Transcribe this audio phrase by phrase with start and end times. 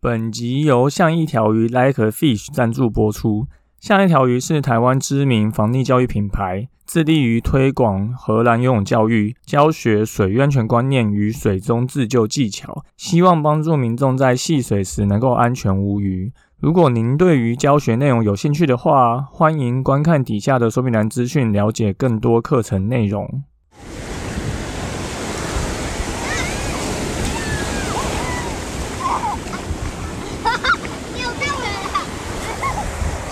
[0.00, 3.48] 本集由像一条鱼 Like a Fish 赞助播出。
[3.80, 16.32] 像一条鱼是台湾知名防溺教育品牌，致力于推广荷兰游泳教育，教学水安全观念与水中自救技巧，希望帮助民众在戏水时能够安全无虞。
[16.60, 23.42] 如果您对于教学内容有兴趣的话，欢迎观看底下的说明栏资讯，了解更多课程内容。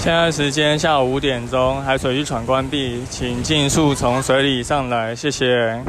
[0.07, 5.83] 现在时间下午五点钟，海水浴场关闭，请尽速从水里上来，谢谢。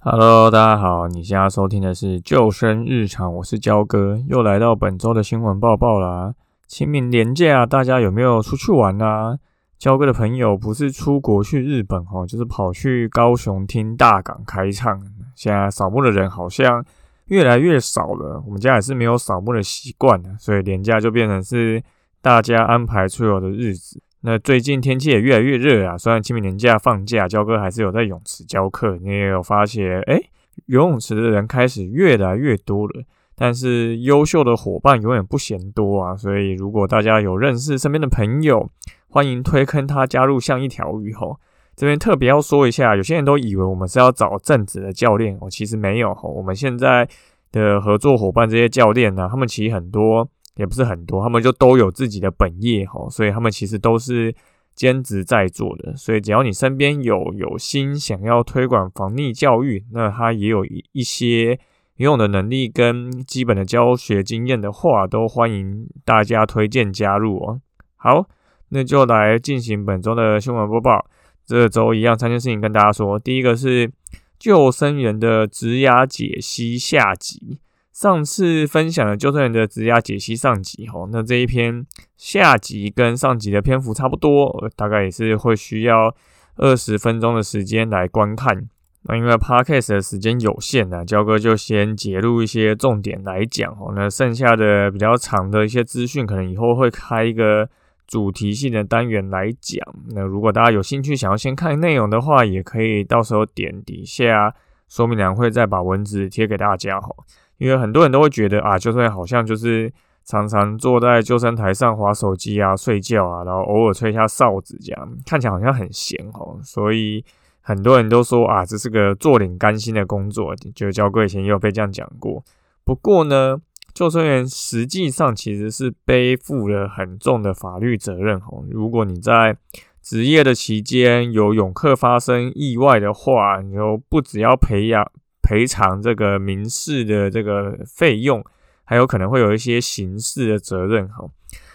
[0.00, 6.34] Hello，大家好，你现在收听的是救生日常，我是焦哥，又来到本周的新闻报报啦。
[6.66, 9.38] 清明年假，大家有没有出去玩啊？
[9.78, 15.00] 焦哥的朋友不是出国去日本哦，就是跑去高雄听大港开唱。
[15.34, 16.84] 现在扫墓的人好像。
[17.28, 21.82] 越来越少了，我们家也是没有扫墓的习惯的，所以年假就变成是
[22.20, 24.02] 大家安排出游的日子。
[24.22, 28.98] 那最近天气也越来越热啊，虽然清明年假放假，焦哥还是有在泳池教课。
[29.00, 30.20] 你也有发现，哎，
[30.66, 33.04] 游泳池的人开始越来越多了，
[33.36, 36.16] 但是优秀的伙伴永远不嫌多啊。
[36.16, 38.68] 所以如果大家有认识身边的朋友，
[39.08, 41.38] 欢迎推坑他加入像一条鱼吼。
[41.78, 46.12] 这边特别要说一下，有些人都以为我们是要找正职的教练，我其实没有。
[46.24, 47.08] 我们现在
[47.52, 54.34] 的合作伙伴这些教练呢，他们其实很多也不是很多，他们就都有自己的本业哈，所以他们其实都是
[54.74, 55.94] 兼职在做的。
[55.96, 61.60] 所以只要你身边有有心想要推广防溺教育，那他也有一一些
[61.98, 67.60] 游泳的能力跟基本的教学经验的话，都欢迎大家推荐加入哦。
[67.94, 68.26] 好，
[68.70, 71.06] 那就来进行本周的新闻播报。
[71.48, 73.90] 这周一样三件事情跟大家说，第一个是
[74.38, 77.58] 救生员的职涯解析下集。
[77.90, 81.86] 上次分享了救生员的职涯解析上集，吼，那这一篇
[82.18, 86.14] 下集跟上集的篇幅差不多，大概也是会需要
[86.56, 88.68] 二十分钟的时间来观看。
[89.04, 97.70] 那因为 podcast 的时间有限呢，焦哥就先截录一些重点来讲，哦，那剩下的比较长的一些资讯，可能以后会开一个。
[98.08, 104.54] 主题性的单元来讲，那如果大家有兴趣想要先看内容的话，也可以到时候点底下
[104.88, 107.14] 说明栏会再把文字贴给大家哈。
[107.58, 109.92] 因为很多人都会觉得啊，救生员好像就是
[110.24, 116.58] 常常坐在救生台上划手机啊、睡觉啊，然后偶尔吹一下哨子这样，看起来好像很闲哦。
[116.62, 117.22] 所以
[117.60, 122.42] 很多人都说啊，这是个坐领甘心的工作，就教过以前也有被这样讲过。
[122.84, 123.60] 不过呢。
[123.98, 128.64] 救生员实际上其实是背负了很重的法律责任哦。
[128.70, 129.56] 如果你在
[130.00, 135.04] 职业的期间有泳客发生意外的话，你就不只要赔养
[135.42, 138.40] 赔偿这个民事的这个费用，
[138.84, 141.24] 还有可能会有一些刑事的责任哈。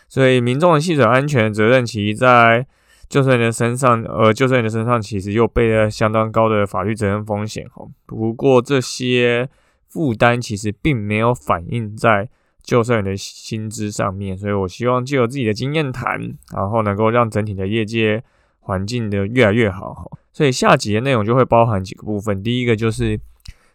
[0.07, 2.65] 所以民众的系水安全责任，其实在
[3.09, 7.85] 救生员的身上，呃，救生员的身上其实又背了相当高的法律责任风险哈。
[8.05, 9.49] 不过这些。
[9.93, 12.27] 负担其实并没有反映在
[12.63, 16.19] 救生员的薪资上面，所以我希望借由自己的经验谈，
[16.51, 18.23] 然后能够让整体的业界
[18.61, 20.17] 环境的越来越好。
[20.31, 23.19] 所以下集的内容就会包含几个部分，第一个就是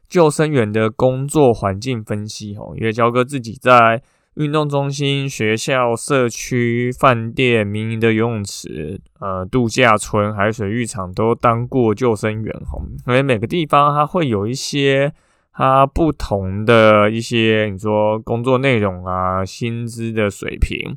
[0.09, 2.57] 救生员的工作环境分析。
[2.57, 4.03] 吼，因为焦哥自己在
[4.35, 12.53] 运动中心、学校、社区、饭店、民营的游泳池、呃度假村、海水浴场都当过救生员。
[12.65, 15.13] 哈，因为每个地方它会有一些。
[15.59, 20.97] 它不同的一些，你说工作内容啊，薪资的水平，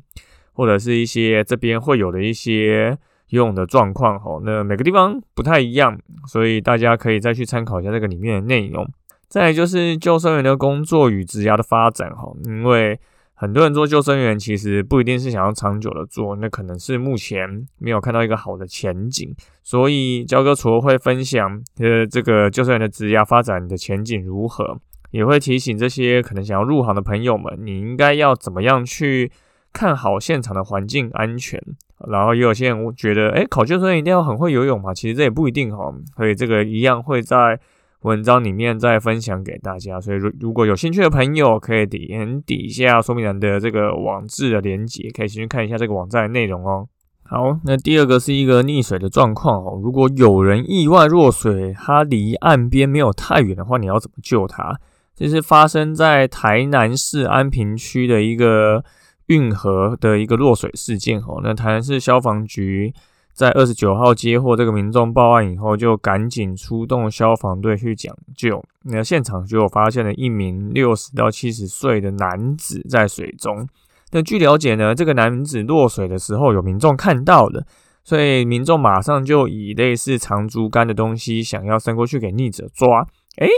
[0.52, 2.96] 或者是一些这边会有的一些
[3.30, 8.88] 用的状况，吼，那每个地方不太一样，所以大家可以再去参考一下这个里面的内容。
[9.26, 13.00] 再就是救生员的工作与职涯的发展，哈，因为。
[13.42, 19.34] 很多人做救生员，其实不一定是想要长久的做，那可能是目前没有看到一个好的前景。
[19.64, 24.78] 所以焦哥除了会分享呃这个救生员的职业发展的前景如何，
[25.10, 29.32] 也会提醒这些可能想要入行的朋友们，你应该要怎么样去
[29.72, 31.60] 看好现场的环境安全。
[32.08, 34.94] 然后也有些人觉得，哎，考救生员一定要很会游泳嘛？
[34.94, 37.58] 其实这也不一定哈，所以这个一样会在。
[38.02, 46.88] 文章里面再分享给大家，所以如如果有兴趣的朋友，可以点底下说明栏的这个网志的连接，可以先去看一下这个网站的内容哦。
[47.22, 49.80] 好，那第二个是一个溺水的状况哦。
[49.82, 54.78] 如果有人意外落水，他离岸边没有太远的话，你要怎么救他？
[55.14, 58.84] 这是发生在台南市安平区的一个
[59.26, 61.40] 运河的一个落水事件哦。
[61.42, 62.92] 那台南市消防局。
[63.32, 68.62] 在二十九号接获这个民众报案以后，就赶紧出动消防队去抢救。
[68.84, 73.66] 那现场就发现了一名六十到七十岁的男子在水中。
[74.10, 77.64] 那据了解呢，这个男子落水的时候有民众看到了，
[78.04, 83.06] 所以民众马上就以类似长竹竿的东西想要伸过去给溺者抓。
[83.38, 83.48] 诶，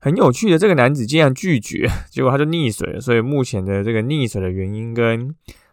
[0.00, 3.00] 很有趣的，这个男子竟然拒绝，结果他就溺水了。
[3.00, 5.32] 所以目前的这个溺水的原因跟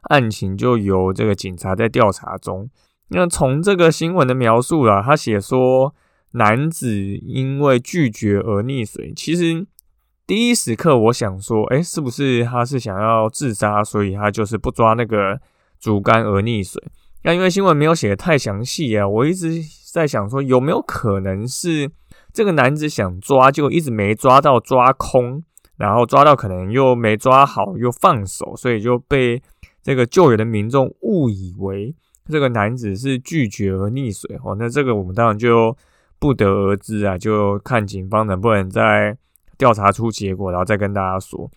[0.10, 2.70] 案情就由这个警察在调查中。
[3.10, 5.96] 那从这个新闻的描述啦，他写说
[6.32, 9.14] 男子因为拒绝而溺水。
[9.16, 9.66] 其实
[10.26, 15.40] 第一时刻我想说，哎，是不是他是想要自杀，所以他就是不抓那个
[15.80, 16.84] 竹竿而溺水？
[17.24, 19.62] 那因为新闻没有写的太详细啊，我一直
[19.92, 21.90] 在想说，有没有可能是
[22.34, 25.44] 这个男子想抓，就一直没抓到，抓空，
[25.78, 29.42] 然后抓到可能又没抓好，又放手，所以就被
[29.82, 31.96] 这个救援的民众误以为。
[32.30, 35.76] 这个男子是拒绝而溺水哦，那这个我们当然就
[36.20, 39.18] 不得而知啊，就看警方能不能再
[39.58, 41.50] 调查出结果，然后再跟大家说。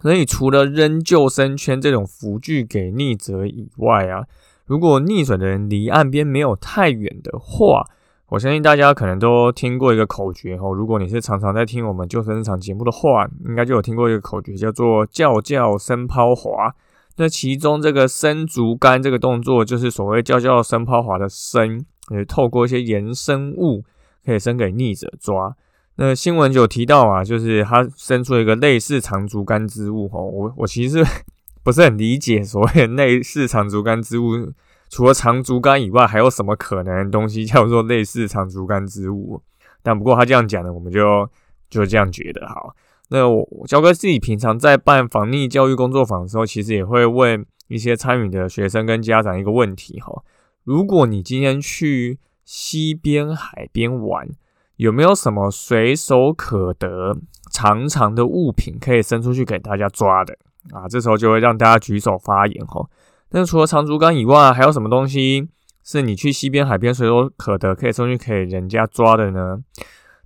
[0.00, 4.24] 所以除了扔救生圈这种浮具给溺者以外啊，
[4.66, 7.84] 如果溺水的人离岸边没有太远的话，
[8.28, 10.72] 我相信大家可能都听过一个口诀哦。
[10.72, 16.74] 如果你是常常在听我们救生日常节目的话，应该就有听过一个口诀，叫做“叫叫声抛滑”。
[17.20, 23.84] 那其中这个伸竹竿这个动作，就是所谓叫叫伸抛滑的伸，也透过一些延伸物
[24.24, 25.54] 可以伸给逆者抓。
[25.96, 30.22] 那新闻就有提到啊，就是他伸出一个类似长竹竿之物哦。
[30.22, 31.04] 我我其实
[31.62, 34.50] 不是很理解所谓类似长竹竿之物，
[34.88, 39.42] 除了长竹竿以外，还有什么可能东西叫做类似长竹竿之物？
[39.82, 41.28] 但不过他这样讲呢，我们就
[41.68, 42.74] 就这样觉得好。
[43.10, 50.22] 那我焦哥自己平常在办防溺教育工作坊的时候，其实也会问一些参与的学生跟家长一个问题哈：
[50.64, 54.28] 如果你今天去西边、海边玩，
[54.76, 57.16] 有没有什么随手可得、
[57.52, 60.36] 长长的物品可以伸出去给大家抓的
[60.72, 60.88] 啊？
[60.88, 62.88] 这时候就会让大家举手发言哈。
[63.30, 65.48] 那除了长竹竿以外，还有什么东西
[65.84, 69.58] 是你去西边、海边随手可得可以伸出去给人家抓的呢？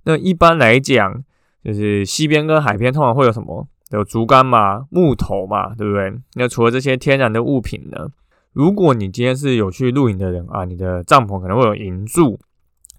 [0.03, 1.23] 那一般来讲，
[1.65, 3.67] 就是溪边跟海边通常会有什么？
[3.91, 6.13] 有竹竿嘛，木头嘛，对不对？
[6.35, 8.07] 那除了这些天然的物品呢？
[8.53, 12.39] 如果你今天是有去露营的人啊，你的帐篷可能会有银柱。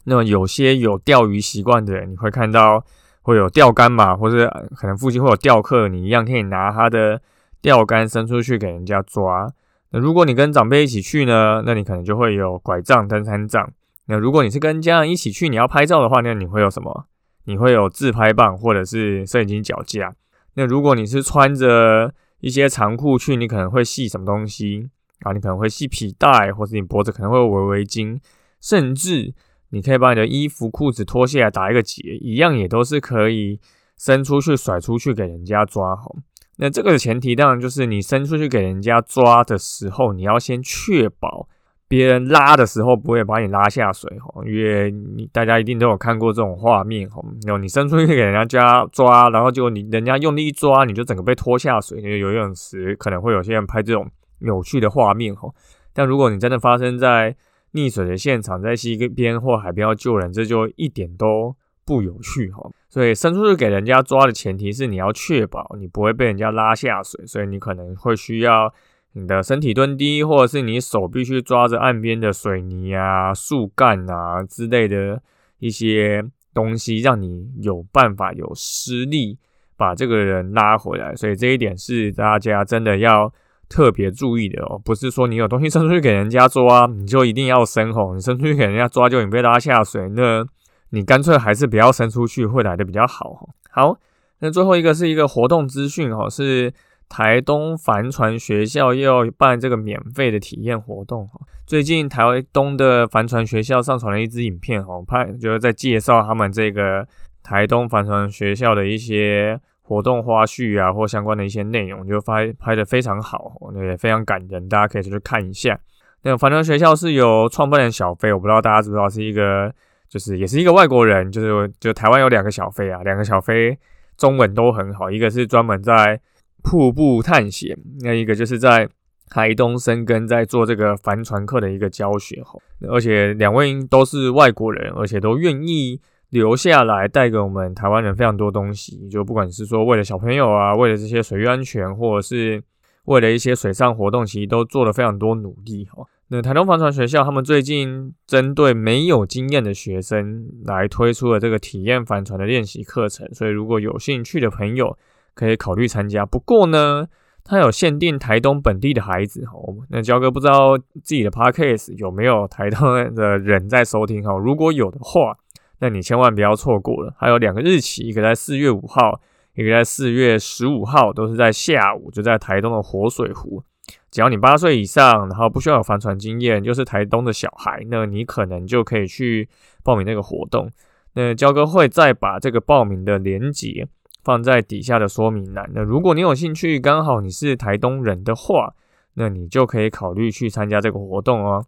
[0.05, 2.85] 那么有些有钓鱼习惯的人，你会看到
[3.23, 7.21] 会有钓竿嘛，或者可能附近会有钓客，你一样可以拿他的
[7.61, 9.51] 钓竿伸出去给人家抓。
[9.91, 13.73] 那如果你跟长辈一起去呢，那你可能就会有拐杖、登山杖。
[14.07, 17.07] 那如果你是跟家人一起去，你要拍照的话，那你会有什么？
[17.47, 20.15] 你会有自拍棒或者是摄影机脚架。
[20.55, 24.89] 那如果你是穿着一些长裤去，你可能会系什么东西
[25.21, 25.33] 啊？
[25.33, 28.21] 你可能会系皮带，或者你脖子可能会围围巾，
[28.61, 29.35] 甚至
[29.71, 33.61] 你可以把你的衣服裤子脱下来打一个结，一样也都是可以
[33.99, 36.15] 伸出去甩出去给人家抓好。
[36.57, 41.49] 那这个前提当然就是你伸出去给人家抓的时候，你要先确保。
[41.89, 52.01] 别人拉的时候不会把你拉下水哈，因为你大家一定都有看过这种画面哈，然后你伸出去给人家抓抓，然后就你人家用力一抓，你就整个被拖下水。
[52.01, 54.11] 因为游泳池可能会有些人拍这种
[54.41, 55.49] 有趣的画面哈，
[55.93, 57.37] 但如果你真的发生在
[57.75, 61.55] 溺水的现场，在溪边或海边要救人，这就一点都
[61.85, 62.69] 不有趣哈。
[62.89, 68.75] 所以伸出去给人家抓的前提是你要确保你不会被人家拉下水，所以你可能会需要。
[69.19, 75.23] 你的身体蹲低，或者是你手必须抓着岸边的水泥啊、树干啊之类的
[75.59, 79.39] 一些东西，让你有办法有施力
[79.75, 81.17] 把这个人拉回来。
[81.17, 83.33] 所以这一点是大家真的要
[83.71, 90.45] 特别注意的哦，不是说你有东西伸出去给人家抓，你就一定要伸吼，你伸出去给人家抓就你被拉下水，那
[90.91, 93.49] 你干脆还是不要伸出去，会来的比较好。
[93.71, 93.99] 好，
[94.41, 96.75] 那最后一个是一个活动资讯哈，是。
[97.09, 101.29] 台东帆船学校又要办这个免费的体验活动。
[101.67, 102.23] 最近台
[102.53, 107.07] 东的帆船学校上传了一支影片哈，拍就是在介绍他们这个
[107.43, 115.79] 台东帆船学校的一些活动花絮啊，或相关的一些内容，就拍拍的非常好，也非常感人，大家可以出去看一下。
[116.23, 119.73] 那帆船学校是由创办人小飞，我不知道大家知不知道，是一个
[120.09, 123.79] 就是也是一个外国人，就是就台湾有两个小飞啊，两个小飞
[124.17, 126.21] 中文都很好，一个是专门在
[126.69, 128.89] 瀑布探险，那一个就是在
[129.31, 132.59] 台东生根，在做这个帆船课的一个教学哈，
[132.89, 142.61] 而且两位都是外国人，而且都愿意留下来带给我们台湾人非常多东西，就不管是说为了小朋友啊，为了这些水域安全，或者是
[143.05, 146.05] 为了一些水上活动，其实都做了非常多努力哈。
[146.29, 154.99] 那台东帆船学校他们最近针对没有经验的学生来推出了这个体验帆船的练习课程，所以如果有兴趣的朋友
[155.37, 156.27] 可以考虑参加。
[156.27, 157.07] 不过呢，
[157.45, 159.77] 它有限定台东本地的孩子哦。
[159.91, 164.37] 那焦哥不知道自己的 podcast 有没有台东的人在收听哈？
[164.37, 165.37] 如果有的话，
[165.79, 167.15] 那你千万不要错过了。
[167.17, 169.21] 还有两个日期，一个在四月五号，
[169.55, 173.63] 一个在四月十五号，都是在下午，就在台东的活水湖。
[174.11, 179.49] 只要你八岁以上，然后不需要有帆船经验，又是台东的小孩，那你可能就可以去
[179.85, 180.69] 报名那个活动。
[181.15, 183.87] 那焦哥会再把这个报名的链接
[184.27, 185.71] 放在底下的说明栏。
[185.73, 188.75] 那如果你有兴趣，刚好你是台东人的话，
[189.15, 191.65] 那你就可以考虑去参加这个活动哦。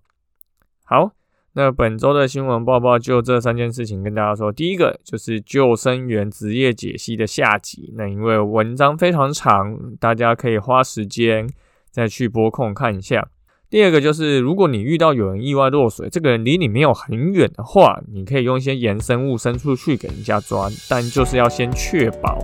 [0.85, 1.13] 好，
[1.53, 4.51] 那本周的新闻报报就这三件事情跟大家说。
[4.51, 7.95] 第一个就是救生员职业解析的下集。
[7.97, 11.49] 那因为文章非常长，大家可以花时间。
[11.91, 13.29] 再去拨控看一下。
[13.71, 22.39] 第二个就是，如果你遇到有人意外落水，这个人离你没有很远的话，你可以用一些延伸物伸出去给人家抓，但就是要先确保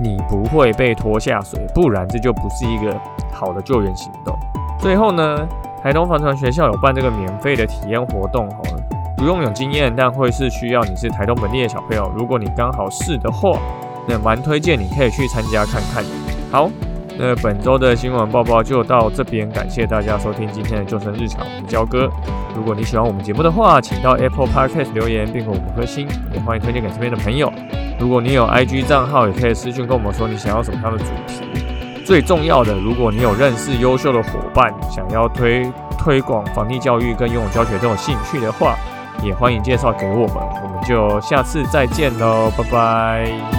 [0.00, 2.96] 你不会被拖下水，不然这就不是一个
[3.32, 4.32] 好的救援行动。
[4.78, 5.44] 最后呢，
[5.82, 8.62] 台东帆船学校有办这个免费的体验活动，哈，
[9.16, 12.08] 不用有经验，但会是需要你是台东本地的小朋友。
[12.16, 13.58] 如果你刚好是的话，
[14.08, 16.04] 那蛮推荐你可以去参加看看。
[16.52, 16.70] 好。
[17.20, 22.08] 那本周的新闻报报就到这边，感谢大家收听今天的救生日常，我们焦哥。
[22.54, 27.52] 如果你喜欢我们节目的话，请到 Apple Podcast 留言并给我们颗星，也欢迎推荐给身边的朋友。
[27.98, 31.42] 如果你有 IG 账号，也可以私讯跟我们说你想要什么样的主题。
[32.04, 38.76] 最重要的，如果你有认识优秀的伙伴，想要推推广防溺教育跟游泳教学这种兴趣的话，
[39.24, 40.36] 也欢迎介绍给我们。
[40.36, 43.57] 我们就下次再见喽，拜拜。